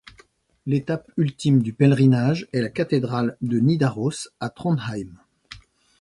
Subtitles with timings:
[0.65, 5.13] L'étape ultime du pèlerinage est la Cathédrale de Nidaros à Trondheim.